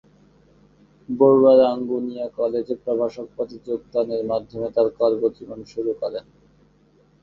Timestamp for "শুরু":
5.71-5.91